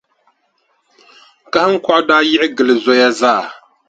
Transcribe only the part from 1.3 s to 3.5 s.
Kahiŋkɔɣu daa yiɣi gili zoya zaa.